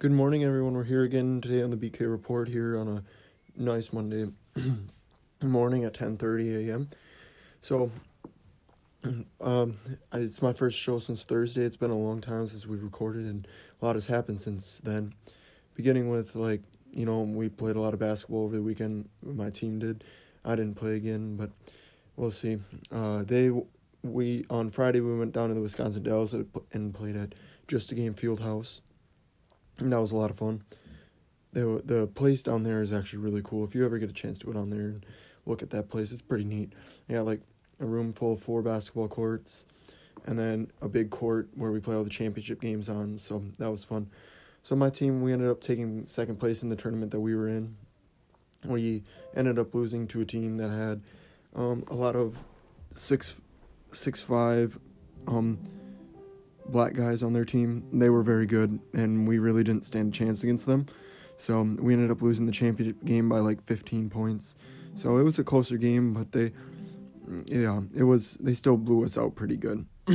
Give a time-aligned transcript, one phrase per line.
[0.00, 0.74] Good morning, everyone.
[0.74, 3.02] We're here again today on the BK Report here on a
[3.56, 4.28] nice Monday
[5.42, 6.88] morning at 10:30 a.m.
[7.62, 7.90] So,
[9.40, 9.76] um,
[10.12, 11.62] it's my first show since Thursday.
[11.62, 13.48] It's been a long time since we've recorded, and
[13.82, 15.14] a lot has happened since then.
[15.74, 16.60] Beginning with like
[16.92, 19.08] you know we played a lot of basketball over the weekend.
[19.20, 20.04] My team did.
[20.44, 21.50] I didn't play again, but
[22.14, 22.58] we'll see.
[22.92, 23.50] Uh, they
[24.04, 27.34] we on Friday we went down to the Wisconsin Dells and played at
[27.66, 28.80] Just a Game Field House
[29.78, 30.62] and that was a lot of fun.
[31.52, 33.64] The the place down there is actually really cool.
[33.64, 35.06] If you ever get a chance to go down there and
[35.46, 36.72] look at that place, it's pretty neat.
[37.06, 37.40] They got like
[37.80, 39.64] a room full of four basketball courts,
[40.26, 43.18] and then a big court where we play all the championship games on.
[43.18, 44.10] So that was fun.
[44.62, 47.48] So my team, we ended up taking second place in the tournament that we were
[47.48, 47.76] in.
[48.64, 49.04] We
[49.34, 51.00] ended up losing to a team that had
[51.54, 52.36] um, a lot of
[52.94, 53.36] six
[53.92, 54.78] six five
[55.26, 55.58] um,
[56.68, 57.84] black guys on their team.
[57.92, 60.86] They were very good, and we really didn't stand a chance against them.
[61.36, 64.56] So we ended up losing the championship game by like 15 points.
[64.94, 66.52] So it was a closer game, but they,
[67.46, 68.36] yeah, it was.
[68.40, 69.86] They still blew us out pretty good.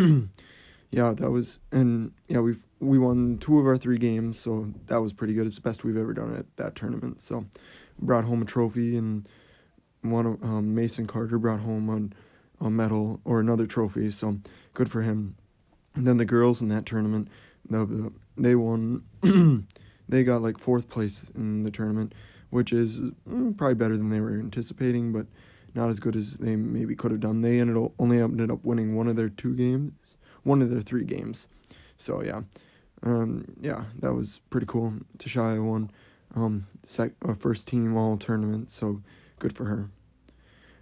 [0.92, 5.02] yeah, that was, and yeah, we we won two of our three games, so that
[5.02, 5.48] was pretty good.
[5.48, 7.22] It's the best we've ever done at that tournament.
[7.22, 7.46] So
[8.00, 9.28] brought home a trophy, and
[10.02, 12.14] one of um, Mason Carter brought home
[12.60, 14.12] a, a medal or another trophy.
[14.12, 14.40] So
[14.74, 15.36] good for him.
[15.96, 17.28] And then the girls in that tournament,
[17.70, 19.04] the, they won.
[20.10, 22.14] they got like fourth place in the tournament,
[22.50, 23.00] which is
[23.30, 25.28] mm, probably better than they were anticipating, but
[25.76, 27.42] not as good as they maybe could have done.
[27.42, 29.94] They ended up, only ended up winning one of their two games,
[30.44, 31.48] one of their three games.
[31.98, 32.42] So yeah,
[33.04, 34.94] um, yeah, that was pretty cool.
[35.18, 35.92] Tashaya won
[36.36, 39.02] um, sec- uh, first team all tournament, so
[39.40, 39.90] good for her.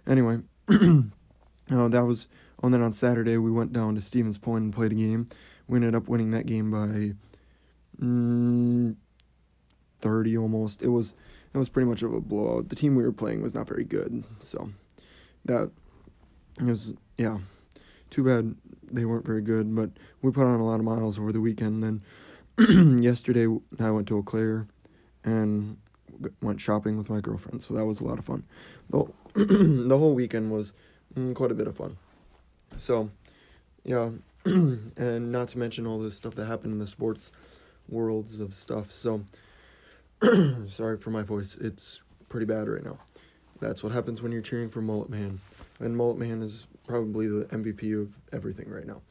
[0.06, 2.26] Anyway, uh, that was
[2.62, 5.26] and then on Saturday, we went down to Stevens Point and played a game.
[5.66, 7.14] We ended up winning that game by
[8.00, 8.96] mm,
[10.00, 10.82] 30 almost.
[10.82, 11.14] It was
[11.54, 12.68] it was pretty much of a blowout.
[12.68, 14.70] The team we were playing was not very good, so
[15.44, 15.70] that
[16.60, 17.38] was yeah.
[18.10, 18.54] Too bad
[18.90, 19.90] they weren't very good, but
[20.20, 21.82] we put on a lot of miles over the weekend.
[21.82, 22.02] Then
[23.02, 23.46] yesterday
[23.80, 24.66] I went to Eau Claire
[25.24, 25.78] and
[26.42, 28.44] went shopping with my girlfriend, so that was a lot of fun.
[28.90, 30.74] The the whole weekend was
[31.14, 31.96] mm, quite a bit of fun.
[32.76, 33.10] So,
[33.84, 34.10] yeah,
[34.44, 37.32] and not to mention all the stuff that happened in the sports
[37.88, 38.90] worlds of stuff.
[38.90, 39.22] So,
[40.70, 41.56] sorry for my voice.
[41.60, 42.98] It's pretty bad right now.
[43.60, 45.40] That's what happens when you're cheering for Mullet Man.
[45.78, 49.02] And Mullet Man is probably the MVP of everything right now.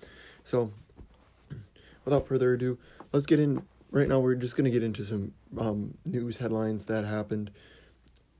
[0.44, 0.72] So,
[2.04, 2.78] without further ado,
[3.14, 3.64] let's get in.
[3.92, 7.52] Right now, we're just going to get into some um, news headlines that happened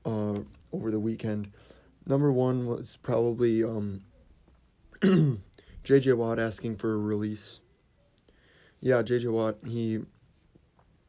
[0.06, 0.38] uh,
[0.72, 1.52] over the weekend.
[2.06, 4.02] Number one was probably um,
[5.84, 7.58] JJ Watt asking for a release.
[8.80, 10.00] Yeah, JJ Watt, he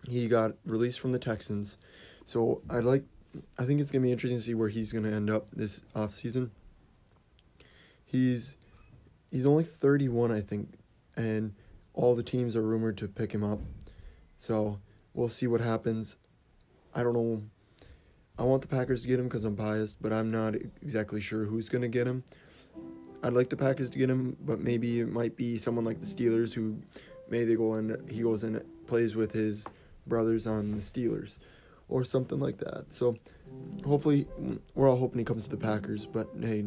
[0.07, 1.77] he got released from the Texans.
[2.25, 3.03] So I'd like
[3.59, 6.13] I think it's gonna be interesting to see where he's gonna end up this off
[6.13, 6.49] season.
[8.03, 8.55] He's
[9.29, 10.73] he's only thirty one, I think,
[11.15, 11.53] and
[11.93, 13.59] all the teams are rumored to pick him up.
[14.37, 14.79] So
[15.13, 16.15] we'll see what happens.
[16.95, 17.43] I don't know.
[18.39, 21.45] I want the Packers to get him because I'm biased, but I'm not exactly sure
[21.45, 22.23] who's gonna get him.
[23.23, 26.05] I'd like the Packers to get him, but maybe it might be someone like the
[26.05, 26.77] Steelers who
[27.29, 29.65] maybe they go and he goes and plays with his
[30.05, 31.39] brothers on the Steelers
[31.87, 32.91] or something like that.
[32.91, 33.15] So
[33.85, 34.27] hopefully
[34.75, 36.65] we're all hoping he comes to the Packers, but hey,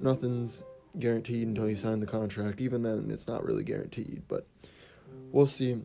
[0.00, 0.62] nothing's
[0.98, 2.62] guaranteed until you sign the contract.
[2.62, 4.46] Even then it's not really guaranteed, but
[5.32, 5.82] we'll see.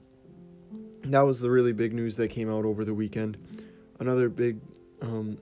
[1.04, 3.38] That was the really big news that came out over the weekend.
[4.00, 4.60] Another big
[5.02, 5.38] um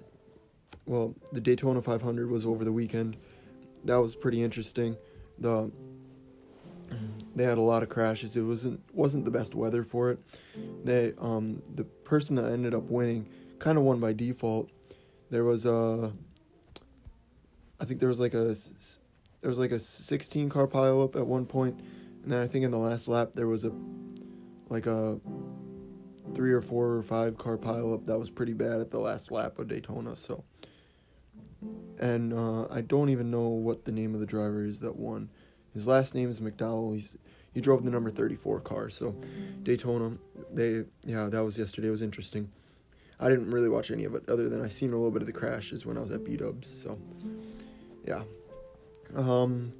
[0.87, 3.17] well, the Daytona 500 was over the weekend
[3.85, 4.95] that was pretty interesting.
[5.39, 5.71] The
[7.35, 8.35] they had a lot of crashes.
[8.35, 10.19] It wasn't wasn't the best weather for it.
[10.83, 13.27] They um the person that ended up winning
[13.59, 14.69] kind of won by default.
[15.29, 16.11] There was a
[17.79, 18.55] I think there was like a
[19.41, 21.79] there was like a 16 car pileup at one point,
[22.23, 23.71] and then I think in the last lap there was a
[24.69, 25.19] like a
[26.33, 29.59] three or four or five car pileup that was pretty bad at the last lap
[29.59, 30.15] of Daytona.
[30.17, 30.43] So
[31.99, 35.29] and uh, I don't even know what the name of the driver is that won.
[35.73, 36.93] His last name is McDowell.
[36.93, 37.11] He's
[37.53, 38.89] he drove the number 34 car.
[38.89, 39.15] So
[39.63, 40.17] Daytona,
[40.53, 41.87] they yeah, that was yesterday.
[41.87, 42.49] It was interesting.
[43.19, 45.25] I didn't really watch any of it other than I seen a little bit of
[45.25, 46.67] the crashes when I was at B Dubs.
[46.67, 46.99] So
[48.05, 48.23] yeah.
[49.15, 49.73] Um,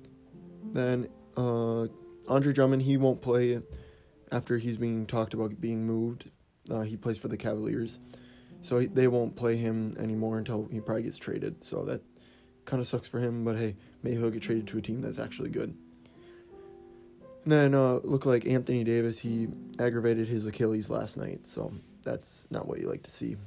[0.72, 1.88] then uh,
[2.28, 3.62] Andre Drummond he won't play
[4.32, 6.30] after he's being talked about being moved.
[6.70, 8.00] Uh, he plays for the Cavaliers.
[8.62, 11.64] So he, they won't play him anymore until he probably gets traded.
[11.64, 12.02] So that
[12.66, 15.20] kind of sucks for him, but hey, maybe he'll get traded to a team that's
[15.20, 15.76] actually good.
[17.46, 19.20] then uh, looked like Anthony Davis.
[19.20, 19.48] He
[19.80, 21.72] aggravated his Achilles last night, so
[22.04, 23.38] that's not what you like to see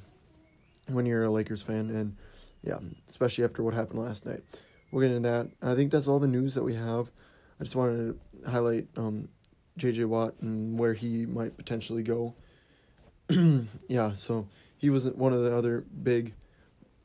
[0.87, 2.15] when you're a Lakers fan, and
[2.63, 4.41] yeah, especially after what happened last night.
[4.91, 5.49] We'll get into that.
[5.61, 7.09] I think that's all the news that we have.
[7.59, 9.29] I just wanted to highlight um,
[9.77, 10.05] J.J.
[10.05, 12.33] Watt and where he might potentially go.
[13.87, 14.47] yeah, so
[14.81, 16.33] he was one of the other big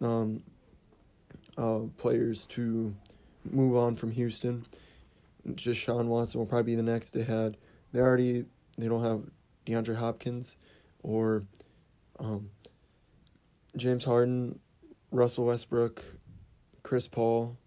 [0.01, 0.43] um,
[1.59, 2.95] uh, players to
[3.45, 4.65] move on from Houston.
[5.55, 7.11] Just Sean Watson will probably be the next.
[7.11, 7.59] They had
[7.93, 8.47] they already
[8.79, 9.23] they don't have
[9.67, 10.57] DeAndre Hopkins
[11.03, 11.45] or
[12.19, 12.49] um,
[13.77, 14.59] James Harden,
[15.11, 16.03] Russell Westbrook,
[16.83, 17.59] Chris Paul.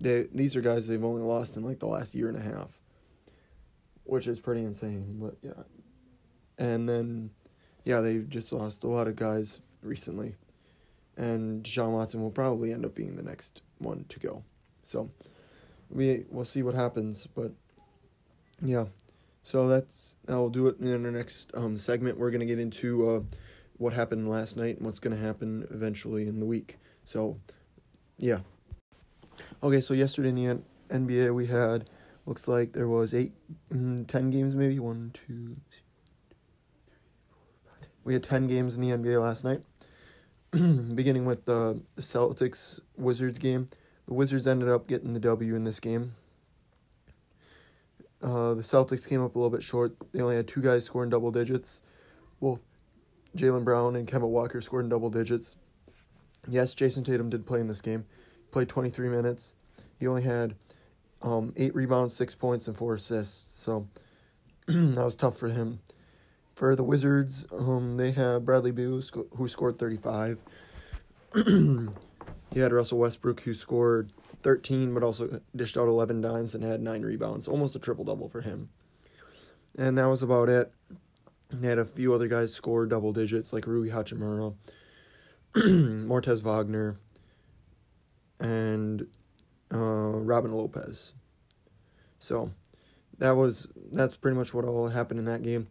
[0.00, 2.70] They these are guys they've only lost in like the last year and a half,
[4.04, 5.18] which is pretty insane.
[5.20, 5.64] But yeah,
[6.56, 7.30] and then
[7.90, 10.36] yeah they've just lost a lot of guys recently,
[11.16, 14.44] and Sean Watson will probably end up being the next one to go.
[14.84, 15.10] So
[15.90, 17.50] we we'll see what happens, but
[18.62, 18.84] yeah.
[19.42, 22.16] So that's I'll do it in our next um, segment.
[22.16, 23.20] We're gonna get into uh,
[23.78, 26.78] what happened last night and what's gonna happen eventually in the week.
[27.04, 27.40] So,
[28.18, 28.38] yeah.
[29.64, 30.60] Okay, so yesterday in the
[30.94, 31.90] NBA we had
[32.24, 33.32] looks like there was eight,
[33.74, 35.56] mm, ten games maybe one, two.
[38.04, 39.62] We had ten games in the NBA last night.
[40.50, 43.68] Beginning with the Celtics Wizards game,
[44.06, 46.14] the Wizards ended up getting the W in this game.
[48.22, 49.96] Uh, the Celtics came up a little bit short.
[50.12, 51.80] They only had two guys scoring double digits.
[52.40, 52.60] Both
[53.36, 55.56] Jaylen Brown and Kemba Walker scored in double digits.
[56.46, 58.04] Yes, Jayson Tatum did play in this game.
[58.36, 59.54] He played 23 minutes.
[59.98, 60.54] He only had
[61.22, 63.62] um, eight rebounds, six points, and four assists.
[63.62, 63.88] So
[64.66, 65.80] that was tough for him.
[66.60, 69.00] For the Wizards, um, they had Bradley Beal,
[69.38, 70.36] who scored 35.
[71.34, 74.12] he had Russell Westbrook, who scored
[74.42, 77.48] 13, but also dished out 11 dimes and had nine rebounds.
[77.48, 78.68] Almost a triple double for him.
[79.78, 80.70] And that was about it.
[81.48, 84.54] They had a few other guys score double digits, like Rui Hachimura,
[86.06, 86.98] Moritz Wagner,
[88.38, 89.06] and
[89.72, 91.14] uh, Robin Lopez.
[92.18, 92.50] So
[93.16, 95.68] that was that's pretty much what all happened in that game.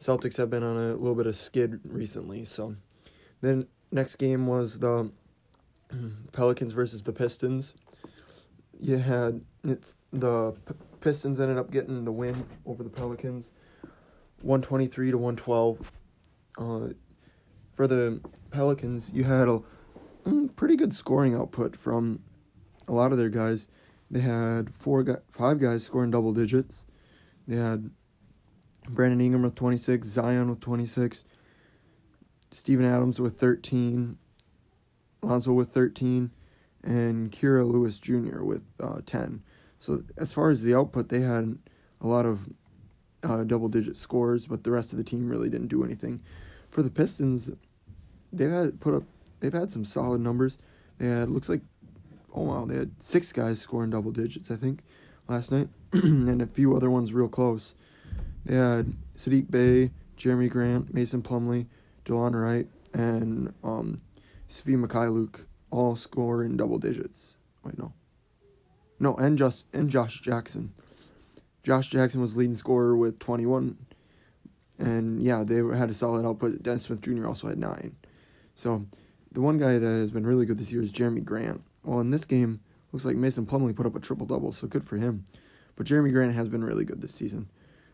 [0.00, 2.44] Celtics have been on a little bit of skid recently.
[2.44, 2.74] So
[3.40, 5.12] then next game was the
[6.32, 7.74] Pelicans versus the Pistons
[8.80, 9.40] you had
[10.12, 10.54] the
[11.00, 13.52] Pistons ended up getting the win over the Pelicans,
[14.42, 15.92] one twenty three to one twelve.
[16.58, 16.88] Uh,
[17.74, 18.20] for the
[18.50, 19.62] Pelicans, you had a
[20.26, 22.20] mm, pretty good scoring output from
[22.88, 23.68] a lot of their guys.
[24.10, 26.84] They had four, guy, five guys scoring double digits.
[27.46, 27.90] They had
[28.94, 31.24] Brandon Ingram with twenty six, Zion with twenty six,
[32.50, 34.18] Steven Adams with thirteen,
[35.22, 36.30] Lonzo with thirteen
[36.82, 38.42] and Kira Lewis Jr.
[38.42, 39.42] with uh, 10.
[39.78, 41.58] So as far as the output, they had
[42.00, 42.40] a lot of
[43.22, 46.20] uh, double digit scores, but the rest of the team really didn't do anything.
[46.70, 47.50] For the Pistons,
[48.32, 49.02] they've had put up
[49.40, 50.58] they've had some solid numbers.
[50.98, 51.60] They had looks like
[52.34, 54.80] oh wow, they had six guys scoring double digits, I think,
[55.28, 57.74] last night, and a few other ones real close.
[58.44, 61.66] They had Sadiq Bey, Jerami Grant, Mason Plumlee,
[62.04, 64.00] Delon Wright, and um,
[64.48, 67.36] Svi Mykhailiuk all score in double digits.
[67.64, 67.92] Wait, no.
[68.98, 70.72] No, and just and Josh Jackson.
[71.62, 73.76] Josh Jackson was leading scorer with 21.
[74.78, 76.62] And yeah, they had a solid output.
[76.62, 77.26] Dennis Smith Jr.
[77.26, 77.94] also had 9.
[78.54, 78.86] So,
[79.32, 81.62] the one guy that has been really good this year is Jerami Grant.
[81.84, 82.60] Well, in this game,
[82.92, 85.24] looks like Mason Plumlee put up a triple double, so good for him.
[85.76, 87.48] But Jerami Grant has been really good this season.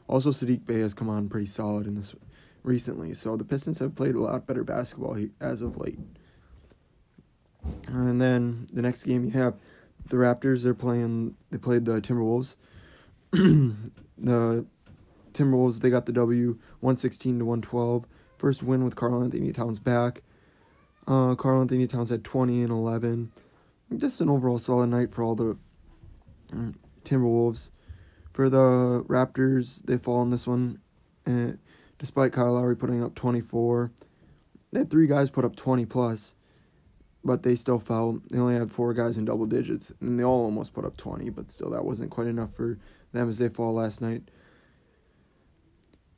[0.08, 2.14] Also, Sadiq Bey has come on pretty solid in this
[2.62, 3.14] recently.
[3.14, 5.98] So the Pistons have played a lot better basketball as of late.
[7.88, 9.54] And then the next game you have
[10.08, 10.62] the Raptors.
[10.62, 11.34] They're playing.
[11.50, 12.56] They played the Timberwolves.
[13.32, 14.66] the
[15.32, 18.04] Timberwolves they got the W, one sixteen to one twelve.
[18.38, 20.22] First win with Karl-Anthony Towns back.
[21.08, 23.32] Uh, Karl-Anthony Towns had twenty and eleven.
[23.96, 25.56] Just an overall solid night for all the
[26.52, 27.70] um, Timberwolves.
[28.36, 30.78] For the Raptors, they fall in this one.
[31.24, 31.58] And
[31.98, 33.90] despite Kyle Lowry putting up 24,
[34.70, 36.34] they had three guys put up 20 plus
[37.26, 38.20] but they still fell.
[38.30, 41.28] They only had four guys in double digits, and they all almost put up 20,
[41.30, 42.78] but still, that wasn't quite enough for
[43.12, 44.22] them as they fall last night.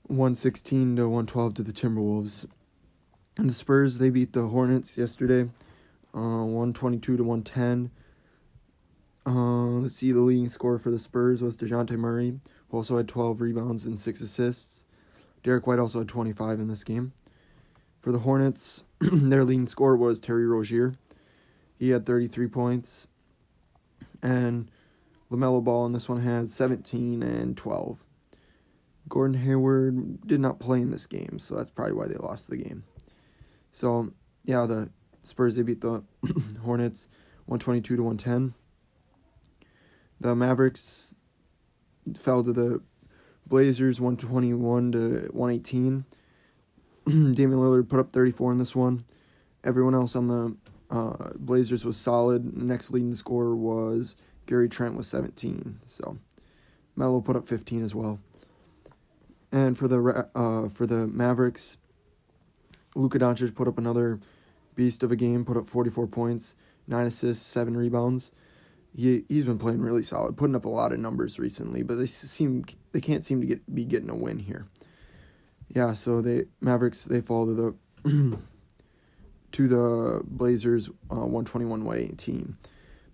[0.03, 2.47] 116 to 112 to the Timberwolves.
[3.39, 5.49] And the Spurs, they beat the Hornets yesterday,
[6.15, 7.91] uh, 122 to 110.
[9.29, 13.07] Uh, let's see, the leading scorer for the Spurs was DeJounte Murray, who also had
[13.07, 14.85] 12 rebounds and 6 assists.
[15.43, 17.13] Derrick White also had 25 in this game.
[18.01, 20.95] For the Hornets, their leading scorer was Terry Rozier.
[21.79, 23.07] He had 33 points.
[24.23, 24.71] And
[25.31, 27.99] LaMelo Ball in this one had 17 and 12.
[29.11, 32.57] Gordon Hayward did not play in this game, so that's probably why they lost the
[32.57, 32.85] game.
[33.73, 34.11] So,
[34.47, 34.89] yeah, the
[35.23, 36.03] Spurs they beat the
[36.65, 37.09] Hornets
[37.45, 38.55] 122 to 110.
[40.21, 41.15] The Mavericks
[42.19, 42.81] fell to the
[43.47, 44.99] Blazers 121 to
[45.33, 46.05] 118.
[47.07, 49.05] Damian Lillard put up 34 in this one.
[49.65, 50.57] Everyone else on the
[50.91, 52.57] uh, Blazers was solid.
[52.57, 55.81] Next leading scorer was Gary Trent with 17.
[55.87, 56.19] So
[56.97, 58.19] Melo put up 15 as well.
[59.51, 61.79] And for the uh, for the Mavericks,
[62.95, 64.21] Luka Doncic put up another
[64.75, 65.45] beast of a game.
[65.45, 66.55] Put up 44 points,
[66.87, 68.31] nine assists, seven rebounds.
[68.95, 71.83] He he's been playing really solid, putting up a lot of numbers recently.
[71.83, 74.67] But they seem they can't seem to get be getting a win here.
[75.69, 77.55] Yeah, so they Mavericks they fall to
[78.05, 78.39] the
[79.53, 82.57] to the Blazers uh, 121 118.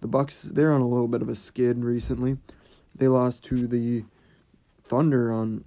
[0.00, 2.38] The Bucks they're on a little bit of a skid recently.
[2.94, 4.04] They lost to the
[4.84, 5.64] Thunder on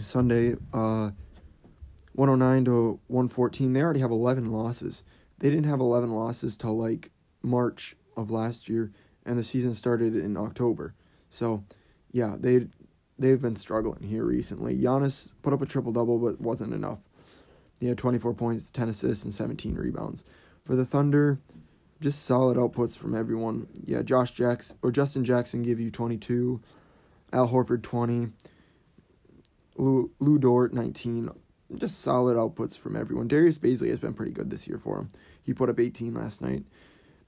[0.00, 1.10] Sunday uh
[2.12, 3.72] 109 to 114.
[3.72, 5.02] They already have 11 losses.
[5.38, 7.10] They didn't have 11 losses till like
[7.42, 8.92] March of last year
[9.26, 10.94] and the season started in October.
[11.30, 11.64] So,
[12.12, 12.66] yeah, they
[13.18, 14.76] they've been struggling here recently.
[14.76, 16.98] Giannis put up a triple double but wasn't enough.
[17.80, 20.24] He had 24 points, 10 assists, and 17 rebounds.
[20.64, 21.38] For the Thunder,
[22.00, 23.66] just solid outputs from everyone.
[23.84, 26.60] Yeah, Josh Jackson or Justin Jackson give you 22,
[27.32, 28.28] Al Horford 20,
[29.76, 31.30] Lu, Lu Dort 19.
[31.76, 33.26] Just solid outputs from everyone.
[33.26, 35.08] Darius Bazley has been pretty good this year for him.
[35.42, 36.64] He put up 18 last night.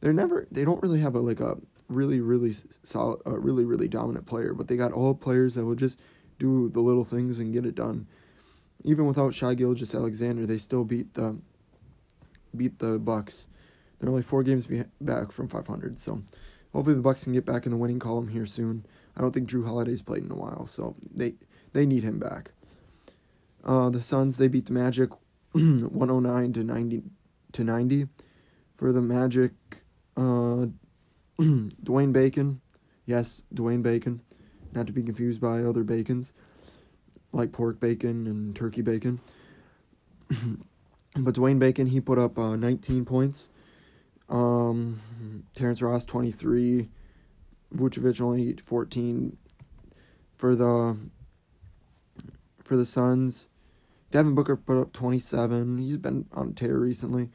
[0.00, 1.56] They're never they don't really have a like a
[1.88, 5.74] really really solid a really really dominant player, but they got all players that will
[5.74, 6.00] just
[6.38, 8.06] do the little things and get it done
[8.86, 11.36] even without Shai Gilgeous-Alexander, they still beat the
[12.56, 13.48] beat the Bucks.
[13.98, 14.66] They're only four games
[15.00, 16.22] back from 500, so
[16.72, 18.86] hopefully the Bucks can get back in the winning column here soon.
[19.16, 21.34] I don't think Jrue Holiday's played in a while, so they
[21.72, 22.52] they need him back.
[23.64, 25.10] Uh, the Suns they beat the Magic
[25.52, 27.02] 109 to 90
[27.52, 28.06] to 90.
[28.76, 29.52] For the Magic,
[30.18, 30.66] uh,
[31.40, 32.60] Dwayne Bacon,
[33.04, 34.22] yes, Dwayne Bacon,
[34.72, 36.32] not to be confused by other Bacons
[37.36, 39.20] like pork bacon and turkey bacon.
[41.16, 43.50] but Dwayne Bacon, he put up uh, 19 points.
[44.28, 45.00] Um,
[45.54, 46.88] Terrence Ross, 23.
[47.74, 49.36] Vucevic only 14.
[50.36, 50.96] For the
[52.62, 53.48] for the Suns,
[54.10, 55.78] Devin Booker put up 27.
[55.78, 57.30] He's been on tear recently.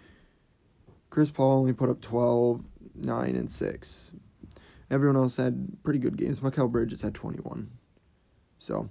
[1.10, 2.64] Chris Paul only put up 12,
[2.96, 4.12] 9, and 6.
[4.90, 6.40] Everyone else had pretty good games.
[6.40, 7.70] Mikal Bridges had 21.
[8.60, 8.90] So,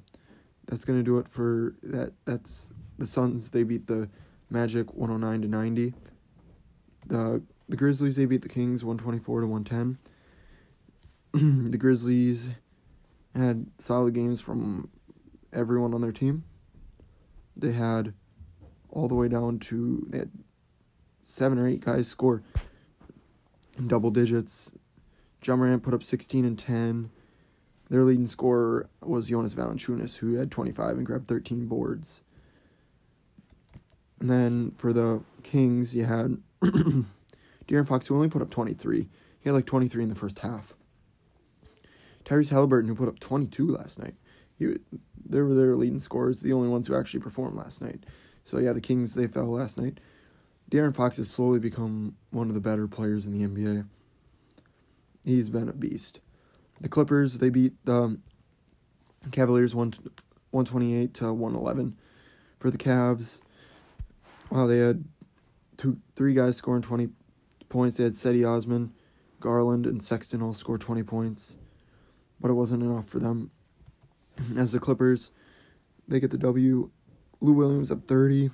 [0.67, 2.13] that's gonna do it for that.
[2.25, 3.51] That's the Suns.
[3.51, 4.09] They beat the
[4.51, 5.95] Magic 109 to 90.
[7.07, 9.99] The the Grizzlies they beat the Kings 124 to 110.
[11.71, 12.49] the Grizzlies
[13.35, 14.89] had solid games from
[15.53, 16.45] everyone on their team.
[17.57, 18.15] They had
[18.89, 20.31] all the way down to they had
[21.23, 22.43] seven or eight guys score
[23.81, 24.73] in double digits.
[25.45, 27.11] Ja Morant put up 16 and 10.
[27.89, 32.23] Their leading scorer was Jonas Valanciunas, who had 25 and grabbed 13 boards.
[34.21, 39.09] And then for the Kings, you had De'Aaron Fox, who only put up 23.
[39.41, 40.75] He had like 23 in the first half.
[42.25, 44.15] Tyrese Halliburton, who put up 22 last night.
[44.59, 44.77] He,
[45.25, 48.05] they were their leading scorers, the only ones who actually performed last night.
[48.45, 49.99] So yeah, the Kings they fell last night.
[50.71, 53.87] De'Aaron Fox has slowly become one of the better players in the NBA.
[55.25, 56.21] He's been a beast.
[56.81, 58.19] The Clippers they beat the
[59.33, 59.93] Cavaliers one
[60.51, 61.97] one twenty eight to one eleven.
[62.59, 63.41] For the Cavs,
[64.51, 65.05] wow, they had
[65.77, 67.09] two three guys scoring twenty
[67.69, 67.97] points.
[67.97, 68.93] They had Cedi Osman,
[69.41, 71.59] Garland, and Sexton all score twenty points,
[72.41, 73.51] but it wasn't enough for them.
[74.57, 75.31] As the Clippers,
[76.09, 76.91] they get the W.
[77.41, 78.51] Lou Williams at thirty.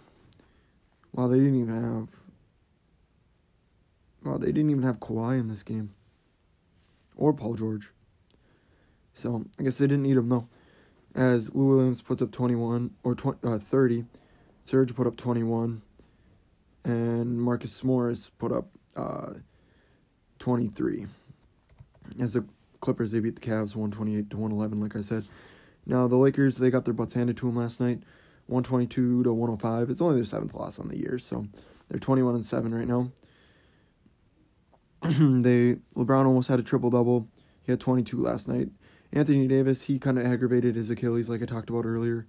[1.16, 2.08] Wow, they didn't even have.
[4.22, 5.94] Wow, they didn't even have Kawhi in this game.
[7.16, 7.90] Or Paul George.
[9.14, 10.46] So I guess they didn't need him though.
[11.14, 14.04] As Lou Williams puts up 21 or 20, uh, 30,
[14.66, 15.80] Serge put up 21,
[16.84, 19.32] and Marcus Morris put up uh,
[20.38, 21.06] 23.
[22.20, 22.44] As the
[22.80, 25.24] Clippers, they beat the Cavs 128 to 111, like I said.
[25.86, 28.02] Now the Lakers, they got their butts handed to them last night,
[28.46, 29.90] 122 to 105.
[29.90, 31.46] It's only their seventh loss on the year, so
[31.88, 33.10] they're 21 and seven right now.
[35.02, 37.28] they LeBron almost had a triple double.
[37.62, 38.68] He had 22 last night.
[39.12, 42.26] Anthony Davis, he kind of aggravated his Achilles, like I talked about earlier.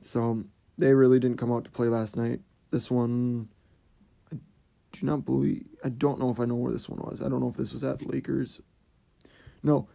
[0.00, 0.44] So
[0.78, 2.40] they really didn't come out to play last night.
[2.70, 3.48] This one,
[4.32, 4.36] I
[4.92, 5.66] do not believe.
[5.84, 7.20] I don't know if I know where this one was.
[7.20, 8.60] I don't know if this was at Lakers.
[9.62, 9.88] No,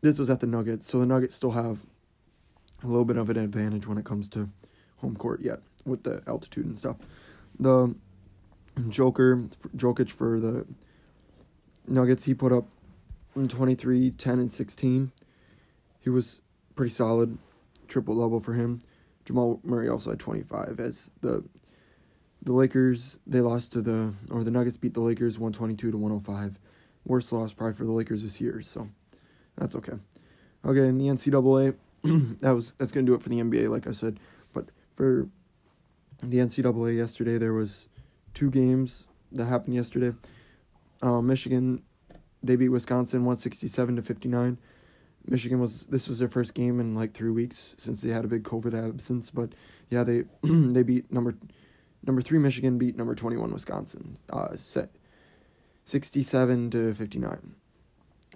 [0.00, 1.78] this was at the Nuggets, so the Nuggets still have
[2.84, 4.48] a little bit of an advantage when it comes to
[4.98, 6.96] home court yet with the altitude and stuff.
[7.58, 7.94] The
[8.88, 9.44] Joker
[9.76, 10.66] Jokic for the
[11.86, 12.66] Nuggets, he put up
[13.34, 15.12] 23, 10, and 16.
[16.00, 16.40] He was
[16.74, 17.38] pretty solid,
[17.88, 18.80] triple double for him.
[19.24, 21.44] Jamal Murray also had 25 as the
[22.42, 26.58] the Lakers they lost to the or the Nuggets beat the Lakers 122 to 105.
[27.06, 28.88] Worst loss probably for the Lakers this year, so
[29.56, 29.94] that's okay.
[30.64, 31.74] Okay, in the NCAA,
[32.40, 34.20] that was that's gonna do it for the NBA, like I said.
[34.52, 35.28] But for
[36.22, 37.88] the NCAA yesterday, there was
[38.34, 40.14] two games that happened yesterday.
[41.02, 41.82] Uh, Michigan,
[42.42, 44.58] they beat Wisconsin 167 to 59.
[45.26, 48.28] Michigan was this was their first game in like three weeks since they had a
[48.28, 49.30] big COVID absence.
[49.30, 49.54] But
[49.88, 51.34] yeah, they they beat number
[52.06, 54.90] number three Michigan beat number 21 Wisconsin, uh, set
[55.86, 57.54] 67 to 59.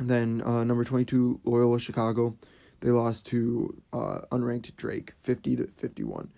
[0.00, 2.36] Then uh, number 22 Loyola Chicago,
[2.80, 6.28] they lost to uh, unranked Drake 50 to 51.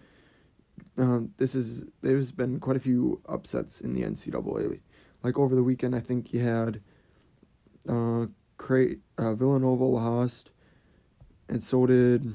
[0.97, 4.81] Um, this is there's been quite a few upsets in the NCAA.
[5.23, 6.81] Like over the weekend, I think you had
[7.89, 10.51] uh, Cray, uh, Villanova lost,
[11.49, 12.33] and so did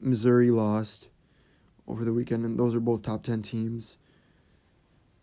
[0.00, 1.08] Missouri lost
[1.86, 3.98] over the weekend, and those are both top 10 teams.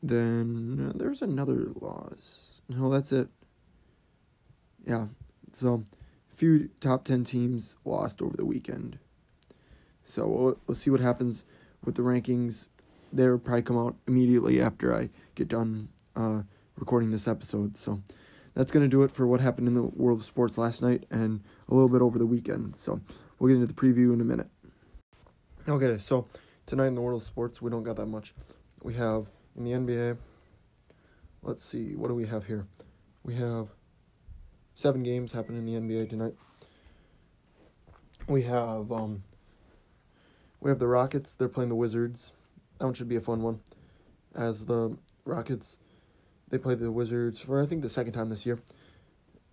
[0.04, 2.62] Then uh, there's another loss.
[2.70, 3.28] No, that's it.
[4.86, 5.08] Yeah,
[5.54, 5.84] so
[6.42, 8.98] few top 10 teams lost over the weekend.
[10.06, 11.44] So we'll, we'll see what happens
[11.86, 12.66] with the rankings.
[13.14, 16.42] They'll probably come out immediately after I get done uh,
[16.78, 17.78] recording this episode.
[17.78, 18.02] So
[18.56, 21.04] that's going to do it for what happened in the world of sports last night
[21.12, 22.76] and a little bit over the weekend.
[22.76, 23.00] So
[23.38, 24.50] we'll get into the preview in a minute.
[25.70, 26.26] Okay, so
[26.66, 28.34] tonight in the world of sports, we don't got that much.
[28.82, 30.18] We have in the NBA,
[31.44, 32.66] let's see, what do we have here?
[33.22, 33.68] We have
[34.76, 36.34] seven games happening in the NBA tonight.
[38.28, 39.24] We have um
[40.60, 42.34] we have the Rockets, they're playing the Wizards.
[42.80, 43.60] That one should be a fun one.
[44.36, 45.78] As the Rockets
[46.50, 48.60] they play the Wizards for I think the second time this year.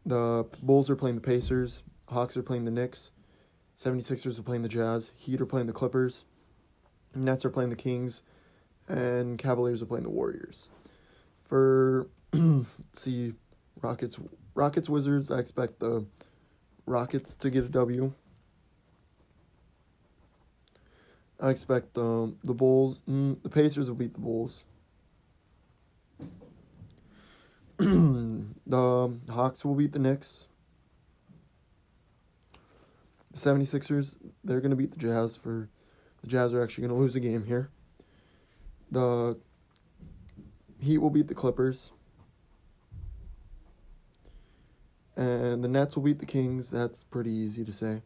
[0.07, 3.11] The Bulls are playing the Pacers, Hawks are playing the Knicks,
[3.79, 6.25] 76ers are playing the Jazz, Heat are playing the Clippers,
[7.15, 8.23] Nets are playing the Kings,
[8.89, 10.71] and Cavaliers are playing the Warriors.
[11.45, 12.09] For
[12.95, 13.35] see
[13.81, 14.19] Rockets
[14.59, 16.05] Rockets Wizards, I expect the
[16.85, 18.13] Rockets to get a W.
[21.39, 24.65] I expect the the Bulls mm, the Pacers will beat the Bulls.
[27.79, 30.47] the Hawks will beat the Knicks.
[33.31, 35.69] The 76ers, they're going to beat the Jazz for
[36.23, 37.71] the Jazz are actually going to lose a game here.
[38.91, 39.39] The
[40.81, 41.93] Heat will beat the Clippers.
[45.19, 46.71] And the Nets will beat the Kings.
[46.71, 48.03] That's pretty easy to say.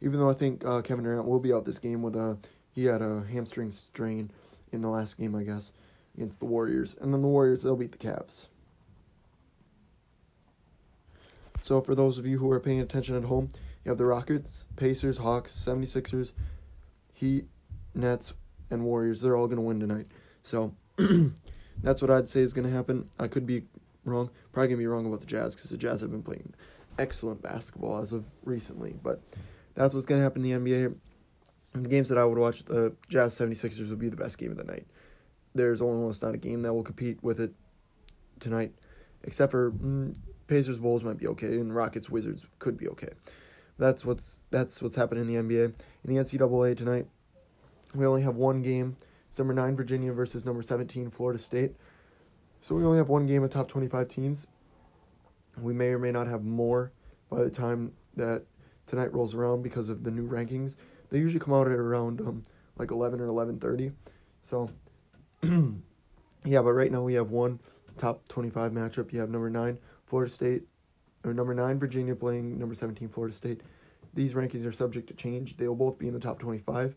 [0.00, 2.36] Even though I think uh, Kevin Durant will be out this game with a
[2.72, 4.28] he had a hamstring strain
[4.72, 5.72] in the last game, I guess,
[6.16, 6.96] against the Warriors.
[7.00, 8.48] And then the Warriors they'll beat the Cavs.
[11.62, 13.50] So for those of you who are paying attention at home,
[13.84, 16.32] you have the Rockets, Pacers, Hawks, 76ers,
[17.12, 17.44] Heat,
[17.94, 18.32] Nets,
[18.68, 19.20] and Warriors.
[19.20, 20.08] They're all going to win tonight.
[20.42, 20.74] So
[21.82, 23.08] that's what I'd say is going to happen.
[23.20, 23.62] I could be
[24.04, 24.30] wrong.
[24.52, 26.54] Probably to be wrong about the Jazz because the Jazz have been playing
[26.98, 28.94] excellent basketball as of recently.
[29.02, 29.20] But
[29.74, 30.94] that's what's to happen in the NBA.
[31.74, 34.56] the games that I would watch, the Jazz 76ers would be the best game of
[34.56, 34.86] the night.
[35.54, 37.52] There's almost not a game that will compete with it
[38.40, 38.72] tonight,
[39.22, 43.10] except for mm, Pacers Bulls might be okay, and Rockets Wizards could be okay.
[43.78, 45.64] That's what's that's what's happening in the NBA.
[46.04, 47.06] In the NCAA tonight,
[47.94, 48.96] we only have one game.
[49.28, 51.74] It's number nine Virginia versus number seventeen Florida State.
[52.62, 54.46] So we only have one game of top twenty five teams.
[55.60, 56.92] We may or may not have more
[57.28, 58.44] by the time that
[58.86, 60.76] tonight rolls around because of the new rankings.
[61.10, 62.44] They usually come out at around um,
[62.78, 63.90] like eleven or eleven thirty.
[64.42, 64.70] So
[65.42, 67.58] yeah, but right now we have one
[67.98, 69.12] top twenty five matchup.
[69.12, 70.62] You have number nine Florida State
[71.24, 73.62] or number nine Virginia playing number seventeen Florida State.
[74.14, 75.56] These rankings are subject to change.
[75.56, 76.94] They will both be in the top twenty five.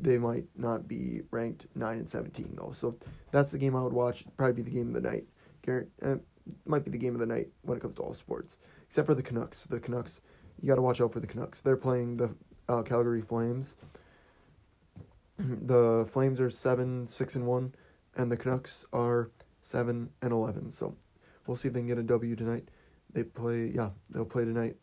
[0.00, 2.72] They might not be ranked nine and seventeen though.
[2.72, 2.96] So
[3.30, 4.24] that's the game I would watch.
[4.36, 5.24] Probably be the game of the night.
[5.62, 6.16] Garrett, uh,
[6.64, 9.14] might be the game of the night when it comes to all sports, except for
[9.14, 9.64] the Canucks.
[9.64, 10.20] The Canucks,
[10.60, 11.60] you got to watch out for the Canucks.
[11.60, 12.30] They're playing the
[12.68, 13.76] uh, Calgary Flames.
[15.38, 17.74] The Flames are seven, six, and one,
[18.16, 20.70] and the Canucks are seven and eleven.
[20.70, 20.96] So
[21.46, 22.70] we'll see if they can get a W tonight.
[23.12, 24.76] They play, yeah, they'll play tonight,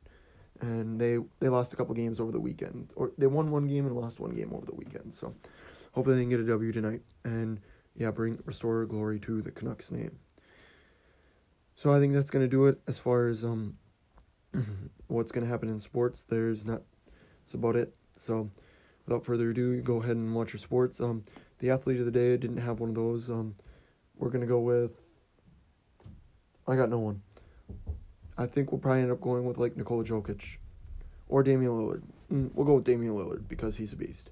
[0.62, 3.86] and they they lost a couple games over the weekend, or they won one game
[3.86, 5.14] and lost one game over the weekend.
[5.14, 5.34] So
[5.92, 7.60] hopefully they can get a W tonight, and
[7.96, 10.18] yeah, bring restore glory to the Canucks name.
[11.76, 13.78] So I think that's gonna do it as far as um
[15.08, 16.24] what's going to happen in sports.
[16.24, 16.82] There's not.
[17.44, 17.94] That's about it.
[18.14, 18.50] So,
[19.06, 21.02] without further ado, go ahead and watch your sports.
[21.02, 21.24] Um,
[21.60, 23.30] the athlete of the day didn't have one of those.
[23.30, 23.56] Um,
[24.18, 24.92] we're gonna go with.
[26.68, 27.22] I got no one.
[28.38, 30.58] I think we'll probably end up going with like Nikola Jokic,
[31.30, 32.02] or Damian Lillard.
[32.32, 34.32] Mm, we'll go with Damian Lillard because he's a beast.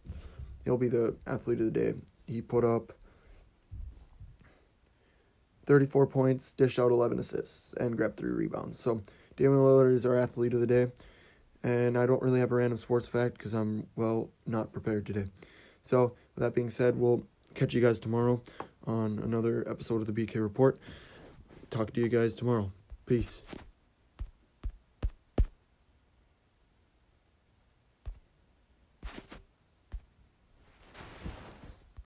[0.66, 1.94] He'll be the athlete of the day.
[2.26, 2.94] He put up
[5.66, 8.80] 34 points, dished out 11 assists, and grabbed three rebounds.
[8.80, 9.02] So
[9.38, 10.88] Damian Lillard is our athlete of the day.
[11.64, 15.26] And I don't really have a random sports fact because I'm, well, not prepared today.
[15.84, 18.42] So, with that being said, we'll catch you guys tomorrow
[18.88, 20.80] on another episode of the BK Report.
[21.70, 22.72] Talk to you guys tomorrow.
[23.06, 23.44] Peace.